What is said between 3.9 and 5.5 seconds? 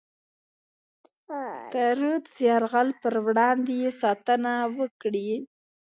ساتنه وکړي.